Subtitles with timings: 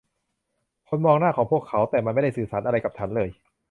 [0.87, 3.29] ฉันมองหน้าของพวกเขา แต่มันไม่ได้สื่อสารอะไรกับฉันเลย